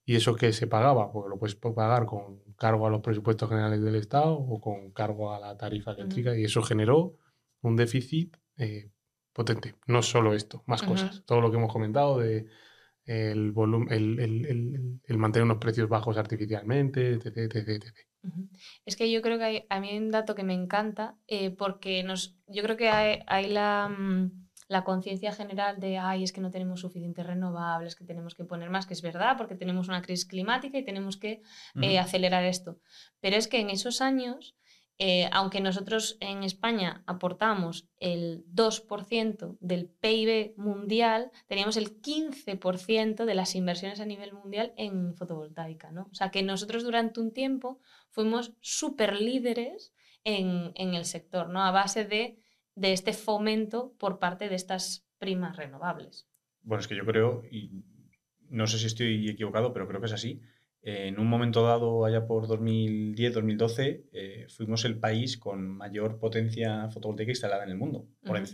¿Y 0.04 0.16
eso 0.16 0.34
que 0.34 0.52
se 0.52 0.66
pagaba? 0.66 1.12
Pues 1.12 1.28
lo 1.28 1.38
puedes 1.38 1.54
pagar 1.54 2.06
con 2.06 2.40
cargo 2.56 2.86
a 2.86 2.90
los 2.90 3.00
presupuestos 3.00 3.48
generales 3.48 3.82
del 3.82 3.94
Estado 3.94 4.34
o 4.34 4.60
con 4.60 4.90
cargo 4.92 5.32
a 5.32 5.38
la 5.38 5.56
tarifa 5.56 5.92
eléctrica. 5.92 6.36
Y 6.36 6.44
eso 6.44 6.62
generó 6.62 7.16
un 7.62 7.76
déficit 7.76 8.36
eh, 8.56 8.90
potente. 9.32 9.76
No 9.86 10.02
solo 10.02 10.34
esto, 10.34 10.62
más 10.66 10.82
cosas. 10.82 11.22
Todo 11.26 11.40
lo 11.40 11.50
que 11.50 11.58
hemos 11.58 11.72
comentado 11.72 12.18
de 12.18 12.46
el, 13.10 13.52
volum- 13.52 13.90
el, 13.90 14.18
el- 14.20 14.46
el- 14.46 15.00
el 15.04 15.18
mantener 15.18 15.44
unos 15.44 15.58
precios 15.58 15.88
bajos 15.88 16.16
artificialmente, 16.16 17.12
etc. 17.14 17.26
etc, 17.38 17.56
etc. 17.68 17.84
Es 18.84 18.96
que 18.96 19.10
yo 19.10 19.22
creo 19.22 19.38
que 19.38 19.44
hay, 19.44 19.64
a 19.70 19.80
mí 19.80 19.88
hay 19.90 19.98
un 19.98 20.10
dato 20.10 20.34
que 20.34 20.44
me 20.44 20.54
encanta, 20.54 21.16
eh, 21.26 21.50
porque 21.50 22.02
nos, 22.02 22.36
yo 22.46 22.62
creo 22.62 22.76
que 22.76 22.88
hay, 22.90 23.20
hay 23.26 23.48
la, 23.48 23.88
mm, 23.88 24.48
la 24.68 24.84
conciencia 24.84 25.32
general 25.32 25.80
de, 25.80 25.98
ay, 25.98 26.22
es 26.22 26.32
que 26.32 26.40
no 26.40 26.50
tenemos 26.50 26.80
suficientes 26.80 27.26
renovables, 27.26 27.96
que 27.96 28.04
tenemos 28.04 28.34
que 28.34 28.44
poner 28.44 28.70
más, 28.70 28.86
que 28.86 28.94
es 28.94 29.02
verdad, 29.02 29.36
porque 29.38 29.56
tenemos 29.56 29.88
una 29.88 30.02
crisis 30.02 30.26
climática 30.26 30.78
y 30.78 30.84
tenemos 30.84 31.16
que 31.16 31.40
eh, 31.82 31.98
acelerar 31.98 32.44
esto. 32.44 32.78
Pero 33.20 33.36
es 33.36 33.48
que 33.48 33.58
en 33.60 33.70
esos 33.70 34.00
años, 34.00 34.54
eh, 35.02 35.30
aunque 35.32 35.62
nosotros 35.62 36.18
en 36.20 36.42
España 36.42 37.02
aportamos 37.06 37.88
el 38.00 38.44
2% 38.54 39.56
del 39.58 39.88
PIB 39.88 40.52
mundial, 40.58 41.30
teníamos 41.46 41.78
el 41.78 42.02
15% 42.02 43.24
de 43.24 43.34
las 43.34 43.54
inversiones 43.54 44.00
a 44.00 44.04
nivel 44.04 44.34
mundial 44.34 44.74
en 44.76 45.14
fotovoltaica. 45.14 45.90
¿no? 45.90 46.02
O 46.12 46.14
sea 46.14 46.30
que 46.30 46.42
nosotros 46.42 46.84
durante 46.84 47.18
un 47.18 47.32
tiempo 47.32 47.80
fuimos 48.10 48.52
súper 48.60 49.22
líderes 49.22 49.94
en, 50.22 50.72
en 50.74 50.92
el 50.92 51.06
sector, 51.06 51.48
¿no? 51.48 51.64
a 51.64 51.70
base 51.70 52.04
de, 52.04 52.38
de 52.74 52.92
este 52.92 53.14
fomento 53.14 53.94
por 53.98 54.18
parte 54.18 54.50
de 54.50 54.56
estas 54.56 55.06
primas 55.18 55.56
renovables. 55.56 56.28
Bueno, 56.60 56.82
es 56.82 56.88
que 56.88 56.96
yo 56.96 57.06
creo, 57.06 57.42
y 57.50 57.86
no 58.50 58.66
sé 58.66 58.78
si 58.78 58.84
estoy 58.84 59.30
equivocado, 59.30 59.72
pero 59.72 59.88
creo 59.88 60.00
que 60.00 60.08
es 60.08 60.12
así. 60.12 60.42
Eh, 60.82 61.08
en 61.08 61.20
un 61.20 61.26
momento 61.26 61.62
dado, 61.62 62.06
allá 62.06 62.26
por 62.26 62.46
2010-2012, 62.46 64.04
eh, 64.12 64.46
fuimos 64.48 64.84
el 64.86 64.98
país 64.98 65.36
con 65.36 65.68
mayor 65.68 66.18
potencia 66.18 66.88
fotovoltaica 66.88 67.32
instalada 67.32 67.64
en 67.64 67.70
el 67.70 67.76
mundo, 67.76 68.08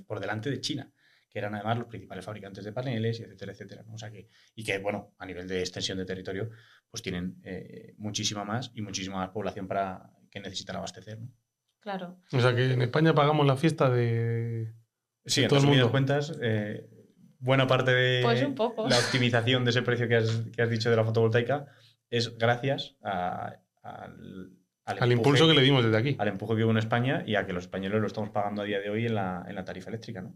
por, 0.07 0.21
delante 0.21 0.51
de 0.51 0.61
China, 0.61 0.91
que 1.31 1.39
eran 1.39 1.55
además 1.55 1.79
los 1.79 1.87
principales 1.87 2.25
fabricantes 2.25 2.65
de 2.65 2.73
paneles, 2.73 3.21
y 3.21 3.23
etcétera, 3.23 3.53
etcétera. 3.53 3.83
¿no? 3.87 3.95
O 3.95 3.99
sea 3.99 4.11
que, 4.11 4.29
y 4.57 4.65
que, 4.65 4.79
bueno, 4.79 5.15
a 5.19 5.27
nivel 5.27 5.47
de 5.47 5.61
extensión 5.61 5.99
de 5.99 6.05
territorio, 6.05 6.51
pues 6.91 7.01
tienen 7.03 7.41
eh, 7.45 7.95
muchísima 7.99 8.45
más 8.45 8.73
y 8.75 8.83
muchísima 8.83 9.19
más 9.19 9.31
población 9.31 9.69
para 9.69 10.11
que 10.29 10.41
necesitan 10.41 10.77
abastecer. 10.77 11.21
¿no? 11.21 11.31
Claro. 11.79 12.19
O 12.33 12.41
sea 12.41 12.57
que 12.57 12.73
en 12.73 12.83
España 12.83 13.15
pagamos 13.15 13.47
la 13.47 13.57
fiesta 13.57 13.89
de... 13.89 14.75
Sí, 15.25 15.43
De 15.43 15.47
en 15.47 15.51
resumidas 15.55 15.91
cuentas, 15.91 16.37
eh, 16.41 16.89
buena 17.39 17.69
parte 17.69 17.93
de 17.93 18.23
Pues 18.23 18.43
un 18.43 18.55
poco. 18.55 18.89
la 18.89 18.99
optimización 18.99 19.65
de 19.65 19.71
ese 19.71 19.83
precio 19.83 20.09
que 20.09 20.17
has, 20.17 20.45
que 20.55 20.63
has 20.63 20.71
dicho 20.71 20.91
de 20.91 20.97
la 20.97 21.05
fotovoltaica 21.05 21.67
es 22.11 22.37
gracias 22.39 22.97
a- 23.03 23.57
al, 23.83 24.51
al 24.85 25.13
impulso 25.13 25.47
que 25.49 25.55
le 25.55 25.63
dimos 25.63 25.85
desde 25.85 25.97
aquí. 25.99 26.17
al 26.19 26.29
empuje 26.29 26.57
que 26.57 26.65
hubo 26.65 26.71
en 26.71 26.79
España 26.79 27.23
y 27.27 27.35
a 27.35 27.47
que 27.47 27.53
los 27.53 27.65
españoles 27.65 28.01
lo 28.01 28.07
estamos 28.07 28.31
pagando 28.31 28.63
a 28.63 28.65
día 28.65 28.81
de 28.81 28.91
hoy 28.91 29.07
en 29.07 29.15
la, 29.15 29.45
en 29.49 29.55
la 29.55 29.65
tarifa 29.65 29.91
eléctrica. 29.91 30.23
¿no? 30.23 30.35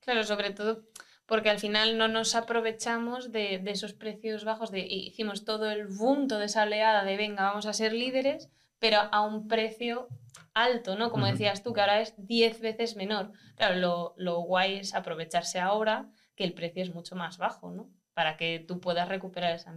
Claro, 0.00 0.24
sobre 0.24 0.50
todo 0.50 0.82
porque 1.26 1.50
al 1.50 1.58
final 1.60 1.96
no 1.98 2.08
nos 2.08 2.34
aprovechamos 2.34 3.30
de, 3.32 3.58
de 3.58 3.70
esos 3.70 3.92
precios 3.94 4.44
bajos, 4.44 4.70
de 4.70 4.80
hicimos 4.80 5.44
todo 5.44 5.70
el 5.70 5.86
boom, 5.86 6.26
toda 6.28 6.44
esa 6.44 6.64
oleada 6.64 7.04
de 7.04 7.16
venga, 7.16 7.44
vamos 7.44 7.66
a 7.66 7.72
ser 7.72 7.92
líderes, 7.92 8.50
pero 8.78 8.98
a 8.98 9.20
un 9.22 9.46
precio 9.48 10.08
alto, 10.54 10.96
¿no? 10.96 11.10
Como 11.10 11.26
decías 11.26 11.62
tú, 11.62 11.72
que 11.72 11.80
ahora 11.80 12.00
es 12.00 12.14
10 12.18 12.60
veces 12.60 12.96
menor. 12.96 13.32
Claro, 13.56 13.76
lo, 13.76 14.14
lo 14.18 14.40
guay 14.40 14.78
es 14.78 14.94
aprovecharse 14.94 15.58
ahora 15.60 16.10
que 16.34 16.44
el 16.44 16.52
precio 16.52 16.82
es 16.82 16.92
mucho 16.92 17.14
más 17.16 17.38
bajo, 17.38 17.70
¿no? 17.70 17.88
Para 18.14 18.36
que 18.36 18.64
tú 18.66 18.80
puedas 18.80 19.08
recuperar 19.08 19.54
esa, 19.54 19.74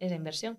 esa 0.00 0.14
inversión. 0.14 0.58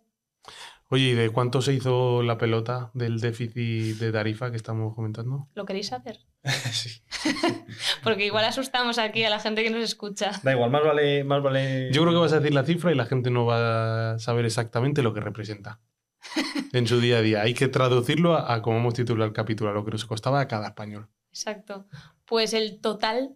Oye, 0.89 1.03
¿y 1.03 1.13
de 1.13 1.29
cuánto 1.29 1.61
se 1.61 1.73
hizo 1.73 2.21
la 2.21 2.37
pelota 2.37 2.91
del 2.93 3.21
déficit 3.21 3.97
de 3.97 4.11
tarifa 4.11 4.51
que 4.51 4.57
estamos 4.57 4.93
comentando? 4.93 5.47
¿Lo 5.53 5.65
queréis 5.65 5.87
saber? 5.87 6.19
Sí. 6.71 7.01
Porque 8.03 8.25
igual 8.25 8.43
asustamos 8.45 8.97
aquí 8.97 9.23
a 9.23 9.29
la 9.29 9.39
gente 9.39 9.63
que 9.63 9.69
nos 9.69 9.83
escucha. 9.83 10.31
Da 10.43 10.51
igual, 10.51 10.71
más 10.71 10.83
vale, 10.83 11.23
más 11.23 11.41
vale. 11.41 11.91
Yo 11.93 12.01
creo 12.01 12.13
que 12.13 12.19
vas 12.19 12.33
a 12.33 12.39
decir 12.39 12.53
la 12.53 12.63
cifra 12.63 12.91
y 12.91 12.95
la 12.95 13.05
gente 13.05 13.29
no 13.29 13.45
va 13.45 14.13
a 14.13 14.19
saber 14.19 14.45
exactamente 14.45 15.03
lo 15.03 15.13
que 15.13 15.21
representa 15.21 15.79
en 16.73 16.87
su 16.87 16.99
día 16.99 17.19
a 17.19 17.21
día. 17.21 17.41
Hay 17.41 17.53
que 17.53 17.67
traducirlo 17.67 18.35
a, 18.35 18.53
a 18.53 18.61
como 18.61 18.77
hemos 18.77 18.95
titulado 18.95 19.27
el 19.27 19.33
capítulo, 19.33 19.69
a 19.69 19.73
lo 19.73 19.85
que 19.85 19.91
nos 19.91 20.05
costaba 20.05 20.41
a 20.41 20.47
cada 20.47 20.67
español. 20.69 21.07
Exacto. 21.29 21.87
Pues 22.25 22.53
el 22.53 22.81
total 22.81 23.35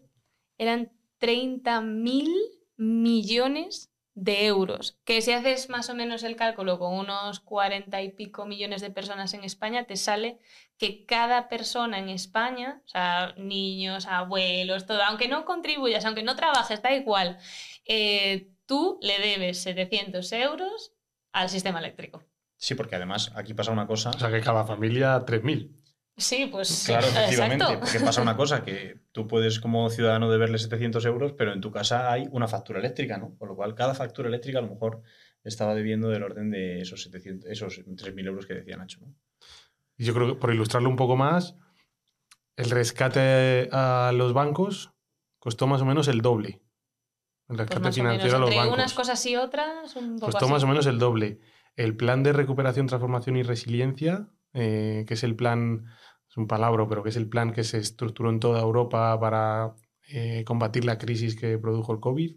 eran 0.58 0.92
30.000 1.22 2.55
millones 2.78 3.92
de 4.16 4.46
euros. 4.46 4.98
Que 5.04 5.22
si 5.22 5.34
haces 5.34 5.70
más 5.70 5.90
o 5.90 5.94
menos 5.94 6.24
el 6.24 6.38
cálculo 6.38 6.80
con 6.80 6.94
unos 6.94 7.42
40 7.42 8.02
y 8.02 8.12
pico 8.12 8.46
millones 8.46 8.82
de 8.82 8.90
personas 8.90 9.34
en 9.34 9.44
España, 9.44 9.84
te 9.84 9.98
sale 9.98 10.40
que 10.78 11.06
cada 11.06 11.50
persona 11.50 12.00
en 12.00 12.10
España, 12.10 12.82
o 12.86 12.88
sea, 12.88 13.34
niños, 13.38 14.08
abuelos, 14.08 14.86
todo, 14.86 15.04
aunque 15.04 15.28
no 15.28 15.46
contribuyas, 15.46 16.06
aunque 16.06 16.24
no 16.24 16.36
trabajes, 16.36 16.82
da 16.82 16.94
igual, 16.96 17.38
eh, 17.86 18.50
tú 18.66 19.00
le 19.02 19.20
debes 19.20 19.62
700 19.62 20.32
euros 20.34 20.94
al 21.34 21.50
sistema 21.50 21.80
eléctrico. 21.80 22.24
Sí, 22.58 22.74
porque 22.74 22.96
además 22.96 23.32
aquí 23.36 23.54
pasa 23.54 23.72
una 23.72 23.86
cosa. 23.86 24.12
O 24.12 24.20
sea 24.20 24.32
que 24.32 24.42
cada 24.42 24.66
familia 24.66 25.26
3.000. 25.26 25.85
Sí, 26.18 26.48
pues 26.52 26.84
Claro, 26.86 27.08
efectivamente. 27.08 27.64
exacto. 27.66 27.80
Porque 27.82 28.00
pasa 28.00 28.22
una 28.22 28.38
cosa, 28.38 28.64
que 28.64 29.00
tú 29.12 29.28
puedes 29.28 29.60
como 29.60 29.90
ciudadano 29.90 30.32
deberle 30.32 30.58
700 30.58 31.06
euros, 31.06 31.34
pero 31.38 31.52
en 31.54 31.62
tu 31.62 31.72
casa 31.72 32.12
hay 32.12 32.28
una 32.32 32.48
factura 32.48 32.80
eléctrica, 32.80 33.18
¿no? 33.18 33.36
Con 33.38 33.50
lo 33.50 33.56
cual, 33.56 33.76
cada 33.76 33.94
factura 33.94 34.30
eléctrica 34.30 34.60
a 34.60 34.62
lo 34.62 34.70
mejor 34.70 35.02
estaba 35.44 35.76
debiendo 35.76 36.10
del 36.10 36.24
orden 36.24 36.50
de 36.52 36.82
esos 36.82 37.04
700, 37.04 37.50
esos 37.50 37.80
3.000 37.86 38.26
euros 38.28 38.46
que 38.46 38.54
decía 38.56 38.78
Nacho, 38.78 39.00
¿no? 39.02 39.14
Y 39.98 40.06
yo 40.06 40.14
creo 40.14 40.28
que 40.30 40.36
por 40.36 40.54
ilustrarlo 40.54 40.90
un 40.90 40.96
poco 40.96 41.16
más, 41.16 41.56
el 42.58 42.70
rescate 42.70 43.70
a 43.72 44.12
los 44.14 44.34
bancos 44.34 44.94
costó 45.40 45.68
más 45.68 45.82
o 45.82 45.86
menos 45.86 46.08
el 46.08 46.22
doble. 46.22 46.62
El 47.48 47.58
Pues 47.58 47.60
rescate 47.60 47.80
menos, 47.82 47.96
financiero 47.96 48.38
a 48.38 48.40
los 48.40 48.50
entre 48.50 48.60
bancos. 48.62 48.74
unas 48.78 48.94
cosas 48.94 49.26
y 49.26 49.36
otras, 49.36 49.96
un 49.96 50.16
poco 50.16 50.32
Costó 50.32 50.46
así. 50.46 50.54
más 50.54 50.64
o 50.64 50.68
menos 50.68 50.86
el 50.88 50.98
doble. 50.98 51.40
El 51.76 51.96
plan 51.96 52.24
de 52.24 52.34
recuperación, 52.34 52.88
transformación 52.88 53.38
y 53.38 53.44
resiliencia, 53.44 54.28
eh, 54.56 55.04
que 55.08 55.14
es 55.14 55.24
el 55.24 55.36
plan, 55.36 55.86
es 56.28 56.38
un 56.38 56.48
palabra, 56.48 56.88
pero 56.90 57.04
que 57.04 57.10
es 57.10 57.16
el 57.18 57.30
plan 57.30 57.54
que 57.54 57.64
se 57.64 57.78
estructuró 57.78 58.30
en 58.32 58.40
toda 58.40 58.62
Europa 58.62 59.20
para 59.20 59.76
eh, 60.08 60.44
combatir 60.46 60.86
la 60.86 60.98
crisis 60.98 61.36
que 61.36 61.58
produjo 61.60 61.94
el 61.94 62.00
COVID, 62.00 62.32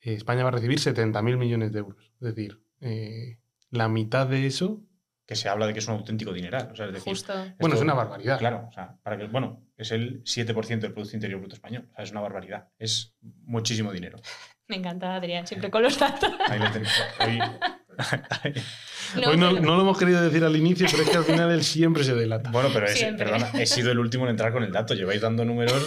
eh, 0.00 0.12
España 0.14 0.42
va 0.42 0.48
a 0.48 0.52
recibir 0.52 0.78
70.000 0.78 1.36
millones 1.38 1.72
de 1.72 1.78
euros. 1.78 2.12
Es 2.20 2.34
decir, 2.34 2.60
eh, 2.80 3.38
la 3.70 3.88
mitad 3.88 4.26
de 4.26 4.46
eso, 4.46 4.82
Que 5.26 5.34
se 5.36 5.48
habla 5.50 5.66
de 5.66 5.74
que 5.74 5.80
es 5.80 5.88
un 5.88 5.94
auténtico 5.94 6.32
dineral. 6.32 6.70
O 6.72 6.76
sea, 6.76 6.86
es 6.86 6.92
decir, 6.94 7.12
Justo. 7.12 7.32
bueno, 7.60 7.74
es 7.74 7.80
Esto- 7.80 7.84
una 7.84 7.92
barbaridad. 7.94 8.38
Claro, 8.38 8.66
o 8.68 8.72
sea, 8.72 8.96
para 9.02 9.18
que, 9.18 9.26
bueno, 9.26 9.62
es 9.76 9.90
el 9.92 10.22
7% 10.24 10.86
del 10.86 10.92
Producto 10.94 11.16
Interior 11.16 11.38
Bruto 11.40 11.54
Español. 11.54 11.86
O 11.92 11.94
sea, 11.96 12.04
es 12.04 12.10
una 12.12 12.20
barbaridad. 12.22 12.68
Es 12.78 13.14
muchísimo 13.20 13.92
dinero. 13.92 14.18
Me 14.68 14.76
encanta 14.76 15.14
Adrián, 15.16 15.46
siempre 15.46 15.70
con 15.70 15.82
los 15.82 15.98
datos. 15.98 16.30
Ahí 16.48 16.58
lo 16.58 16.70
tenéis. 16.70 16.92
No, 19.16 19.30
Hoy 19.30 19.36
no, 19.38 19.48
pero- 19.50 19.62
no 19.62 19.76
lo 19.76 19.82
hemos 19.82 19.98
querido 19.98 20.20
decir 20.20 20.44
al 20.44 20.54
inicio, 20.54 20.86
pero 20.90 21.02
es 21.02 21.08
que 21.08 21.16
al 21.16 21.24
final 21.24 21.50
él 21.50 21.64
siempre 21.64 22.04
se 22.04 22.14
delata. 22.14 22.50
Bueno, 22.50 22.68
pero 22.74 22.86
es- 22.86 23.02
perdona, 23.16 23.48
he 23.54 23.64
sido 23.64 23.90
el 23.90 23.98
último 23.98 24.24
en 24.24 24.30
entrar 24.32 24.52
con 24.52 24.62
el 24.64 24.70
dato. 24.70 24.92
Lleváis 24.92 25.22
dando 25.22 25.46
números 25.46 25.82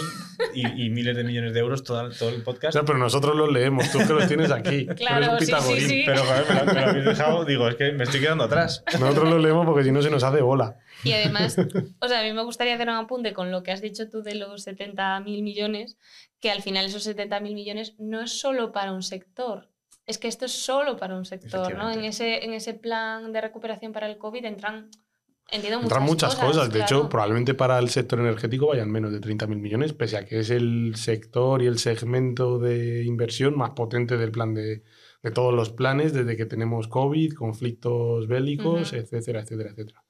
y, 0.54 0.86
y 0.86 0.90
miles 0.90 1.16
de 1.16 1.22
millones 1.22 1.54
de 1.54 1.60
euros 1.60 1.84
todo, 1.84 2.10
todo 2.10 2.30
el 2.30 2.42
podcast. 2.42 2.74
No, 2.74 2.84
pero 2.84 2.98
nosotros 2.98 3.36
los 3.36 3.52
leemos, 3.52 3.88
tú 3.92 3.98
que 3.98 4.06
los 4.12 4.26
tienes 4.26 4.50
aquí. 4.50 4.86
Claro, 4.96 5.38
sí, 5.38 5.46
sí, 5.46 5.80
sí. 5.88 6.02
Pero 6.04 6.24
joder, 6.24 6.44
me 6.48 6.54
lo, 6.54 6.64
me 6.66 6.80
lo 6.80 6.86
habéis 6.88 7.04
dejado. 7.04 7.44
Digo, 7.44 7.68
es 7.68 7.76
que 7.76 7.92
me 7.92 8.02
estoy 8.04 8.18
quedando 8.20 8.42
atrás. 8.44 8.82
Nosotros 8.98 9.30
los 9.30 9.40
leemos 9.40 9.66
porque 9.66 9.84
si 9.84 9.92
no 9.92 10.02
se 10.02 10.10
nos 10.10 10.24
hace 10.24 10.40
bola. 10.40 10.78
Y 11.04 11.12
además, 11.12 11.56
o 12.00 12.08
sea, 12.08 12.20
a 12.20 12.22
mí 12.24 12.32
me 12.32 12.42
gustaría 12.42 12.74
hacer 12.74 12.88
un 12.88 12.94
apunte 12.96 13.32
con 13.32 13.52
lo 13.52 13.62
que 13.62 13.70
has 13.70 13.80
dicho 13.82 14.08
tú 14.08 14.22
de 14.22 14.34
los 14.34 14.66
70.000 14.66 15.22
millones, 15.42 15.96
que 16.40 16.50
al 16.50 16.62
final 16.62 16.86
esos 16.86 17.06
70.000 17.06 17.40
millones 17.54 17.94
no 17.98 18.20
es 18.20 18.40
solo 18.40 18.72
para 18.72 18.92
un 18.92 19.02
sector. 19.02 19.68
Es 20.06 20.18
que 20.18 20.28
esto 20.28 20.46
es 20.46 20.52
solo 20.52 20.96
para 20.96 21.16
un 21.16 21.24
sector, 21.24 21.74
¿no? 21.76 21.90
En 21.90 22.04
ese, 22.04 22.44
en 22.44 22.52
ese 22.54 22.74
plan 22.74 23.32
de 23.32 23.40
recuperación 23.40 23.92
para 23.92 24.08
el 24.10 24.18
COVID 24.18 24.44
entran, 24.44 24.90
entiendo, 25.50 25.78
muchas, 25.78 25.92
Entran 25.92 26.04
muchas 26.04 26.34
cosas. 26.36 26.72
De 26.72 26.80
hecho, 26.80 27.08
probablemente 27.08 27.54
para 27.54 27.78
el 27.78 27.88
sector 27.88 28.18
energético 28.18 28.66
vayan 28.68 28.90
menos 28.90 29.12
de 29.12 29.20
30.000 29.20 29.56
millones, 29.56 29.92
pese 29.92 30.16
a 30.16 30.24
que 30.24 30.40
es 30.40 30.50
el 30.50 30.96
sector 30.96 31.62
y 31.62 31.66
el 31.66 31.78
segmento 31.78 32.58
de 32.58 33.04
inversión 33.04 33.56
más 33.56 33.70
potente 33.70 34.16
del 34.16 34.32
plan 34.32 34.54
de, 34.54 34.82
de 35.22 35.30
todos 35.30 35.54
los 35.54 35.70
planes, 35.70 36.12
desde 36.12 36.36
que 36.36 36.46
tenemos 36.46 36.88
COVID, 36.88 37.34
conflictos 37.34 38.26
bélicos, 38.26 38.92
etcétera, 38.92 39.42
etcétera, 39.42 39.70
etcétera. 39.70 40.04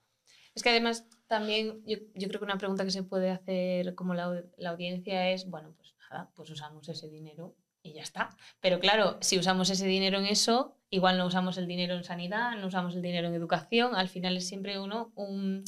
Es 0.54 0.62
que 0.62 0.70
además 0.70 1.06
también 1.26 1.82
yo, 1.86 1.98
yo 2.14 2.28
creo 2.28 2.40
que 2.40 2.44
una 2.44 2.58
pregunta 2.58 2.84
que 2.84 2.90
se 2.90 3.02
puede 3.02 3.30
hacer 3.30 3.94
como 3.94 4.14
la, 4.14 4.42
la 4.56 4.70
audiencia 4.70 5.30
es, 5.30 5.48
bueno, 5.48 5.74
pues 5.76 5.94
nada, 6.10 6.30
pues 6.34 6.50
usamos 6.50 6.88
ese 6.88 7.08
dinero 7.08 7.56
y 7.82 7.94
ya 7.94 8.02
está. 8.02 8.30
Pero 8.60 8.78
claro, 8.80 9.18
si 9.20 9.38
usamos 9.38 9.70
ese 9.70 9.86
dinero 9.86 10.18
en 10.18 10.26
eso, 10.26 10.76
igual 10.90 11.18
no 11.18 11.26
usamos 11.26 11.58
el 11.58 11.66
dinero 11.66 11.94
en 11.94 12.04
sanidad, 12.04 12.56
no 12.58 12.66
usamos 12.66 12.94
el 12.94 13.02
dinero 13.02 13.28
en 13.28 13.34
educación, 13.34 13.94
al 13.94 14.08
final 14.08 14.36
es 14.36 14.46
siempre 14.46 14.78
uno 14.78 15.12
un, 15.16 15.64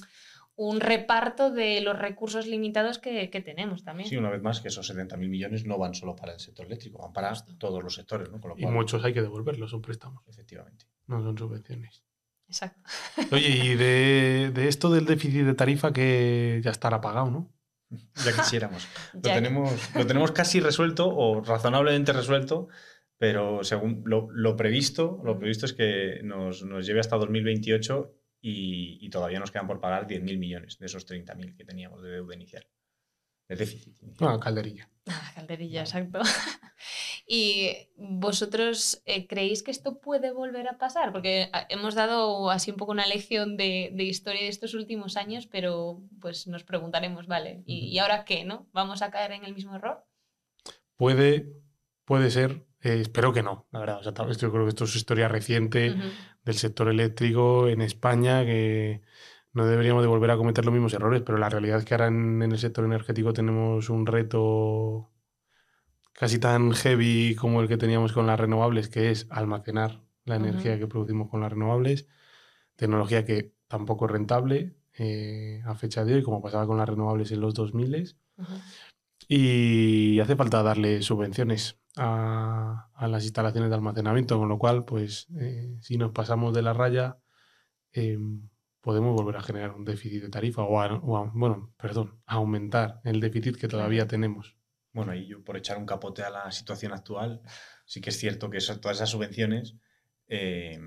un 0.56 0.80
reparto 0.80 1.50
de 1.50 1.80
los 1.80 1.98
recursos 1.98 2.46
limitados 2.46 2.98
que, 2.98 3.30
que 3.30 3.40
tenemos 3.40 3.82
también. 3.82 4.08
Sí, 4.08 4.16
una 4.16 4.30
vez 4.30 4.42
más, 4.42 4.60
que 4.60 4.68
esos 4.68 4.88
70.000 4.94 5.28
millones 5.28 5.64
no 5.66 5.78
van 5.78 5.94
solo 5.94 6.14
para 6.14 6.32
el 6.34 6.40
sector 6.40 6.66
eléctrico, 6.66 6.98
van 6.98 7.12
para 7.12 7.32
todos 7.58 7.82
los 7.82 7.94
sectores, 7.94 8.30
¿no? 8.30 8.40
Con 8.40 8.50
lo 8.50 8.58
Y 8.58 8.62
cual, 8.62 8.74
muchos 8.74 9.04
hay 9.04 9.12
que 9.12 9.22
devolverlos, 9.22 9.70
son 9.70 9.82
préstamos, 9.82 10.22
efectivamente. 10.28 10.86
no 11.06 11.22
son 11.22 11.36
subvenciones. 11.36 12.04
Exacto. 12.46 12.82
Oye, 13.32 13.48
y 13.48 13.74
de, 13.74 14.50
de 14.54 14.68
esto 14.68 14.90
del 14.90 15.06
déficit 15.06 15.44
de 15.46 15.54
tarifa 15.54 15.92
que 15.92 16.60
ya 16.62 16.70
estará 16.70 17.00
pagado, 17.00 17.30
¿no? 17.30 17.50
Ya 18.24 18.32
quisiéramos. 18.32 18.86
Lo 19.14 19.20
Ya- 19.22 19.34
tenemos, 19.34 19.94
lo 19.94 20.06
tenemos 20.06 20.32
casi 20.32 20.60
resuelto 20.60 21.08
o 21.08 21.40
razonablemente 21.42 22.12
resuelto, 22.12 22.68
pero 23.18 23.62
según 23.64 24.02
lo, 24.06 24.28
lo 24.32 24.56
previsto, 24.56 25.20
lo 25.24 25.38
previsto 25.38 25.66
es 25.66 25.72
que 25.72 26.20
nos, 26.22 26.62
nos 26.64 26.84
lleve 26.86 27.00
hasta 27.00 27.16
2028 27.16 28.12
y, 28.40 28.98
y 29.00 29.10
todavía 29.10 29.40
nos 29.40 29.50
quedan 29.50 29.66
por 29.66 29.80
pagar 29.80 30.06
10.000 30.06 30.38
millones 30.38 30.78
de 30.78 30.86
esos 30.86 31.06
30.000 31.06 31.56
que 31.56 31.64
teníamos 31.64 32.02
de 32.02 32.10
deuda 32.10 32.34
inicial. 32.34 32.66
De 33.48 33.56
déficit. 33.56 33.96
inicial. 34.02 34.16
Bueno, 34.18 34.40
calderilla. 34.40 34.88
Ah, 35.06 35.32
calderilla, 35.34 35.80
exacto. 35.82 36.20
¿Y 37.26 37.88
vosotros 37.96 39.02
eh, 39.06 39.26
creéis 39.26 39.62
que 39.62 39.70
esto 39.70 39.98
puede 39.98 40.30
volver 40.32 40.68
a 40.68 40.76
pasar? 40.76 41.10
Porque 41.10 41.48
ah, 41.52 41.66
hemos 41.70 41.94
dado 41.94 42.50
así 42.50 42.70
un 42.70 42.76
poco 42.76 42.92
una 42.92 43.06
lección 43.06 43.56
de, 43.56 43.90
de 43.94 44.04
historia 44.04 44.42
de 44.42 44.48
estos 44.48 44.74
últimos 44.74 45.16
años, 45.16 45.46
pero 45.46 46.02
pues 46.20 46.46
nos 46.46 46.64
preguntaremos, 46.64 47.26
vale, 47.26 47.62
¿y, 47.64 47.86
y 47.86 47.98
ahora 47.98 48.24
qué? 48.26 48.44
¿No? 48.44 48.68
¿Vamos 48.72 49.00
a 49.00 49.10
caer 49.10 49.32
en 49.32 49.44
el 49.44 49.54
mismo 49.54 49.74
error? 49.74 50.04
Puede, 50.96 51.50
puede 52.04 52.30
ser, 52.30 52.66
eh, 52.82 53.00
espero 53.00 53.32
que 53.32 53.42
no, 53.42 53.66
la 53.72 53.80
verdad. 53.80 54.00
O 54.00 54.02
sea, 54.02 54.12
tal 54.12 54.26
vez 54.26 54.36
yo 54.36 54.52
creo 54.52 54.64
que 54.64 54.70
esto 54.70 54.84
es 54.84 54.94
historia 54.94 55.28
reciente 55.28 55.96
del 56.44 56.54
sector 56.56 56.90
eléctrico 56.90 57.68
en 57.68 57.80
España, 57.80 58.44
que 58.44 59.00
no 59.54 59.64
deberíamos 59.64 60.02
de 60.02 60.08
volver 60.08 60.30
a 60.30 60.36
cometer 60.36 60.64
los 60.64 60.74
mismos 60.74 60.92
errores, 60.92 61.22
pero 61.24 61.38
la 61.38 61.48
realidad 61.48 61.78
es 61.78 61.86
que 61.86 61.94
ahora 61.94 62.08
en, 62.08 62.42
en 62.42 62.52
el 62.52 62.58
sector 62.58 62.84
energético 62.84 63.32
tenemos 63.32 63.88
un 63.88 64.04
reto 64.06 65.10
casi 66.14 66.38
tan 66.38 66.72
heavy 66.72 67.34
como 67.34 67.60
el 67.60 67.68
que 67.68 67.76
teníamos 67.76 68.12
con 68.12 68.26
las 68.26 68.40
renovables, 68.40 68.88
que 68.88 69.10
es 69.10 69.26
almacenar 69.30 70.02
la 70.24 70.36
energía 70.36 70.78
que 70.78 70.86
producimos 70.86 71.28
con 71.28 71.40
las 71.42 71.52
renovables, 71.52 72.08
tecnología 72.76 73.24
que 73.24 73.52
tampoco 73.68 74.06
es 74.06 74.12
rentable 74.12 74.76
eh, 74.94 75.60
a 75.66 75.74
fecha 75.74 76.04
de 76.04 76.14
hoy, 76.14 76.22
como 76.22 76.40
pasaba 76.40 76.66
con 76.66 76.78
las 76.78 76.88
renovables 76.88 77.30
en 77.32 77.40
los 77.40 77.52
2000 77.54 78.16
Ujú. 78.38 78.54
y 79.28 80.20
hace 80.20 80.36
falta 80.36 80.62
darle 80.62 81.02
subvenciones 81.02 81.78
a, 81.96 82.88
a 82.94 83.08
las 83.08 83.24
instalaciones 83.24 83.70
de 83.70 83.76
almacenamiento, 83.76 84.38
con 84.38 84.48
lo 84.48 84.58
cual, 84.58 84.84
pues, 84.84 85.28
eh, 85.38 85.76
si 85.80 85.96
nos 85.96 86.12
pasamos 86.12 86.54
de 86.54 86.62
la 86.62 86.72
raya, 86.72 87.18
eh, 87.92 88.18
podemos 88.80 89.14
volver 89.14 89.36
a 89.36 89.42
generar 89.42 89.72
un 89.72 89.84
déficit 89.84 90.22
de 90.22 90.28
tarifa 90.28 90.62
o, 90.62 90.80
a- 90.80 90.94
o 90.96 91.16
a- 91.16 91.30
bueno, 91.34 91.72
perdón, 91.76 92.20
a 92.26 92.34
aumentar 92.34 93.00
el 93.04 93.20
déficit 93.20 93.56
que 93.56 93.68
todavía 93.68 94.06
tenemos. 94.06 94.56
Bueno, 94.94 95.14
y 95.14 95.26
yo 95.26 95.42
por 95.44 95.56
echar 95.58 95.76
un 95.76 95.84
capote 95.86 96.22
a 96.22 96.30
la 96.30 96.50
situación 96.52 96.92
actual, 96.92 97.42
sí 97.84 98.00
que 98.00 98.08
es 98.10 98.16
cierto 98.18 98.48
que 98.48 98.58
eso- 98.58 98.80
todas 98.80 98.96
esas 98.96 99.10
subvenciones 99.10 99.74
eh, 100.28 100.78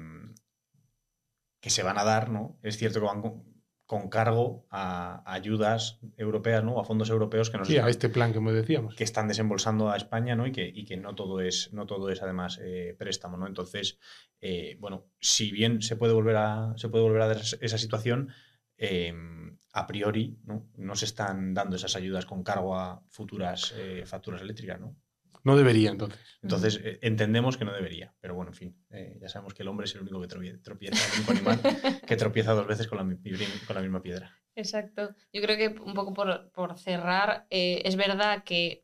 que 1.59 1.69
se 1.69 1.83
van 1.83 1.97
a 1.97 2.03
dar, 2.03 2.29
¿no? 2.29 2.57
Es 2.63 2.77
cierto 2.77 2.99
que 2.99 3.05
van 3.05 3.21
con, 3.21 3.43
con 3.85 4.09
cargo 4.09 4.65
a 4.69 5.21
ayudas 5.31 5.99
europeas, 6.17 6.63
¿no? 6.63 6.79
A 6.79 6.83
fondos 6.85 7.09
europeos 7.09 7.49
que 7.49 7.57
nos 7.57 7.67
Sí, 7.67 7.75
a 7.75 7.77
están- 7.79 7.89
este 7.89 8.09
plan 8.09 8.33
que 8.33 8.39
me 8.39 8.51
decíamos. 8.53 8.95
que 8.95 9.03
están 9.03 9.27
desembolsando 9.27 9.89
a 9.89 9.97
España, 9.97 10.35
¿no? 10.35 10.45
Y 10.47 10.51
que, 10.51 10.67
y 10.67 10.85
que 10.85 10.97
no 10.97 11.15
todo 11.15 11.39
es, 11.41 11.73
no 11.73 11.85
todo 11.85 12.09
es 12.09 12.21
además 12.21 12.59
eh, 12.61 12.95
préstamo, 12.97 13.37
¿no? 13.37 13.47
Entonces, 13.47 13.97
eh, 14.41 14.77
bueno, 14.79 15.05
si 15.19 15.51
bien 15.51 15.81
se 15.81 15.95
puede 15.95 16.13
volver 16.13 16.35
a, 16.37 16.73
se 16.77 16.89
puede 16.89 17.03
volver 17.03 17.21
a 17.23 17.27
dar 17.27 17.37
esa 17.61 17.77
situación, 17.77 18.29
eh, 18.77 19.13
a 19.73 19.85
priori, 19.87 20.37
¿no? 20.45 20.69
No 20.77 20.95
se 20.95 21.05
están 21.05 21.53
dando 21.53 21.75
esas 21.75 21.95
ayudas 21.95 22.25
con 22.25 22.43
cargo 22.43 22.75
a 22.75 23.01
futuras 23.09 23.73
eh, 23.77 24.03
facturas 24.05 24.41
eléctricas, 24.41 24.79
¿no? 24.79 24.95
No 25.43 25.55
debería, 25.55 25.91
entonces. 25.91 26.19
Entonces, 26.41 26.81
eh, 26.83 26.99
entendemos 27.03 27.55
que 27.57 27.63
no 27.63 27.71
debería. 27.71 28.13
Pero 28.19 28.33
bueno, 28.35 28.51
en 28.51 28.55
fin, 28.55 28.85
eh, 28.89 29.17
ya 29.21 29.29
sabemos 29.29 29.53
que 29.53 29.61
el 29.63 29.69
hombre 29.69 29.85
es 29.85 29.95
el 29.95 30.01
único 30.01 30.19
que 30.19 30.27
tropie- 30.27 30.61
tropieza, 30.61 30.97
el 31.13 31.19
único 31.19 31.31
animal 31.31 31.99
que 32.05 32.15
tropieza 32.17 32.53
dos 32.53 32.67
veces 32.67 32.87
con 32.87 32.97
la, 32.97 33.03
con 33.65 33.75
la 33.75 33.81
misma 33.81 34.01
piedra. 34.01 34.35
Exacto. 34.55 35.15
Yo 35.31 35.41
creo 35.41 35.55
que 35.55 35.79
un 35.81 35.93
poco 35.93 36.13
por, 36.13 36.51
por 36.51 36.77
cerrar, 36.79 37.45
eh, 37.49 37.81
es 37.85 37.95
verdad 37.95 38.43
que 38.43 38.83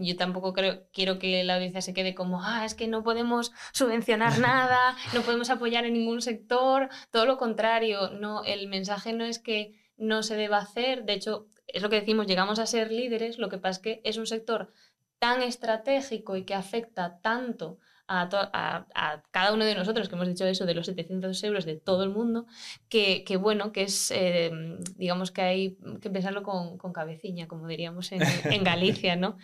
yo 0.00 0.16
tampoco 0.16 0.52
creo, 0.52 0.82
quiero 0.92 1.18
que 1.18 1.44
la 1.44 1.54
audiencia 1.54 1.82
se 1.82 1.94
quede 1.94 2.14
como, 2.14 2.42
ah, 2.42 2.64
es 2.64 2.74
que 2.74 2.88
no 2.88 3.02
podemos 3.02 3.52
subvencionar 3.72 4.38
nada, 4.38 4.96
no 5.14 5.22
podemos 5.22 5.50
apoyar 5.50 5.84
en 5.84 5.94
ningún 5.94 6.22
sector, 6.22 6.88
todo 7.10 7.26
lo 7.26 7.38
contrario, 7.38 8.10
no, 8.10 8.44
el 8.44 8.68
mensaje 8.68 9.12
no 9.12 9.24
es 9.24 9.38
que 9.38 9.74
no 9.96 10.22
se 10.22 10.36
deba 10.36 10.58
hacer, 10.58 11.04
de 11.04 11.12
hecho, 11.14 11.46
es 11.66 11.82
lo 11.82 11.90
que 11.90 12.00
decimos, 12.00 12.26
llegamos 12.26 12.58
a 12.58 12.66
ser 12.66 12.90
líderes, 12.90 13.38
lo 13.38 13.48
que 13.48 13.58
pasa 13.58 13.72
es 13.72 13.78
que 13.78 14.00
es 14.04 14.16
un 14.16 14.26
sector 14.26 14.72
tan 15.18 15.42
estratégico 15.42 16.36
y 16.36 16.44
que 16.44 16.54
afecta 16.54 17.20
tanto 17.20 17.78
a, 18.12 18.28
to- 18.28 18.50
a- 18.52 18.86
a 18.94 19.22
cada 19.30 19.52
uno 19.52 19.64
de 19.64 19.74
nosotros, 19.76 20.08
que 20.08 20.16
hemos 20.16 20.26
dicho 20.26 20.44
eso 20.44 20.66
de 20.66 20.74
los 20.74 20.86
700 20.86 21.42
euros 21.44 21.64
de 21.64 21.76
todo 21.76 22.02
el 22.02 22.10
mundo, 22.10 22.46
que, 22.88 23.22
que 23.24 23.36
bueno, 23.36 23.70
que 23.70 23.82
es, 23.84 24.10
eh, 24.10 24.50
digamos 24.96 25.30
que 25.30 25.42
hay 25.42 25.76
que 26.02 26.10
pensarlo 26.10 26.42
con, 26.42 26.76
con 26.76 26.92
cabeciña, 26.92 27.46
como 27.46 27.68
diríamos 27.68 28.10
en, 28.10 28.20
en 28.50 28.64
Galicia, 28.64 29.14
¿no? 29.14 29.38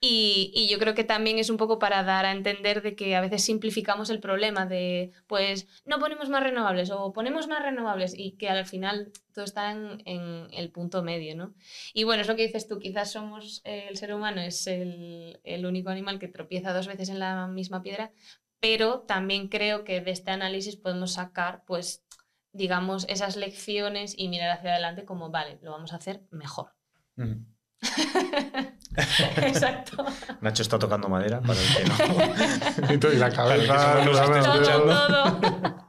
Y, 0.00 0.52
y 0.54 0.68
yo 0.68 0.78
creo 0.78 0.94
que 0.94 1.04
también 1.04 1.38
es 1.38 1.50
un 1.50 1.56
poco 1.56 1.78
para 1.78 2.04
dar 2.04 2.24
a 2.24 2.32
entender 2.32 2.80
de 2.82 2.94
que 2.94 3.16
a 3.16 3.20
veces 3.20 3.42
simplificamos 3.44 4.08
el 4.10 4.20
problema 4.20 4.66
de, 4.66 5.10
pues, 5.26 5.66
no 5.84 5.98
ponemos 5.98 6.28
más 6.28 6.42
renovables 6.42 6.90
o 6.90 7.12
ponemos 7.12 7.48
más 7.48 7.62
renovables 7.62 8.14
y 8.16 8.32
que 8.32 8.48
al 8.48 8.66
final 8.66 9.10
todo 9.32 9.44
está 9.44 9.72
en, 9.72 10.02
en 10.04 10.48
el 10.52 10.70
punto 10.70 11.02
medio, 11.02 11.36
¿no? 11.36 11.54
Y 11.94 12.04
bueno, 12.04 12.22
es 12.22 12.28
lo 12.28 12.36
que 12.36 12.46
dices 12.46 12.68
tú, 12.68 12.78
quizás 12.78 13.12
somos, 13.12 13.62
eh, 13.64 13.86
el 13.88 13.96
ser 13.96 14.14
humano 14.14 14.40
es 14.40 14.66
el, 14.66 15.40
el 15.44 15.66
único 15.66 15.90
animal 15.90 16.18
que 16.18 16.28
tropieza 16.28 16.72
dos 16.72 16.86
veces 16.86 17.08
en 17.08 17.18
la 17.18 17.46
misma 17.46 17.82
piedra, 17.82 18.12
pero 18.60 19.00
también 19.00 19.48
creo 19.48 19.82
que 19.84 20.00
de 20.00 20.12
este 20.12 20.30
análisis 20.30 20.76
podemos 20.76 21.14
sacar, 21.14 21.64
pues, 21.66 22.04
digamos, 22.52 23.06
esas 23.08 23.36
lecciones 23.36 24.14
y 24.16 24.28
mirar 24.28 24.50
hacia 24.50 24.70
adelante 24.70 25.04
como, 25.04 25.30
vale, 25.30 25.58
lo 25.62 25.72
vamos 25.72 25.92
a 25.92 25.96
hacer 25.96 26.22
mejor. 26.30 26.72
Exacto. 29.42 30.04
Nacho 30.40 30.62
está 30.62 30.78
tocando 30.78 31.08
madera 31.08 31.40
para 31.40 31.58
el 31.58 31.66
que 31.74 31.84
no. 31.84 33.12
Y 33.12 33.16
la 33.16 33.30
cabeza. 33.30 34.04
todo, 34.04 34.84
todo. 34.84 35.81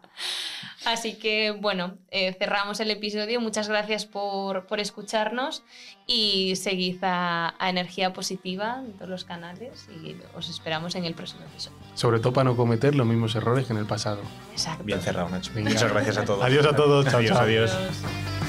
Así 0.94 1.16
que 1.16 1.52
bueno, 1.52 1.98
eh, 2.12 2.34
cerramos 2.38 2.80
el 2.80 2.92
episodio. 2.92 3.42
Muchas 3.42 3.68
gracias 3.68 4.06
por, 4.06 4.68
por 4.68 4.80
escucharnos 4.80 5.64
y 6.06 6.56
seguid 6.56 7.04
a, 7.04 7.56
a 7.58 7.70
Energía 7.70 8.14
Positiva 8.14 8.82
en 8.86 8.94
todos 8.94 9.10
los 9.10 9.24
canales 9.24 9.88
y 10.04 10.16
os 10.36 10.50
esperamos 10.50 10.96
en 10.96 11.06
el 11.06 11.16
próximo 11.16 11.42
episodio. 11.46 11.78
Sobre 11.96 12.20
todo 12.20 12.32
para 12.34 12.46
no 12.46 12.56
cometer 12.56 12.94
los 12.96 13.08
mismos 13.08 13.34
errores 13.36 13.66
que 13.66 13.74
en 13.74 13.80
el 13.80 13.86
pasado. 13.86 14.22
Exacto. 14.52 14.84
Bien 14.84 15.02
cerrado, 15.02 15.30
Nacho. 15.30 15.52
Venga. 15.56 15.72
Muchas 15.72 15.92
gracias 15.92 16.18
a 16.18 16.26
todos. 16.26 16.44
Adiós 16.44 16.66
a 16.66 16.76
todos. 16.76 17.06
Chao, 17.06 17.18
Adiós, 17.20 17.32
chao. 17.32 17.42
adiós. 17.42 17.72
Adiós. 17.74 18.43